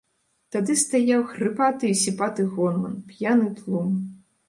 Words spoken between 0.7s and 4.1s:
стаяў хрыпаты і сіпаты гоман, п'яны тлум.